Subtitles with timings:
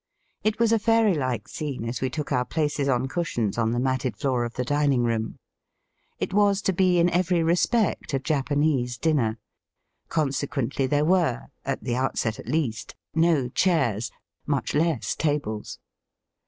[0.43, 3.79] It was a fairy like scene as we took our places on cushions on the
[3.79, 5.27] matted floor of the dining Digitized by VjOOQIC DINIKG AND CBEMATING.
[5.27, 5.39] 11 room.
[6.19, 9.39] It was to be in every respect a Japanese dinner;
[10.09, 14.09] consequently there were (at the out set at least) no chairs,
[14.47, 15.77] much less tables.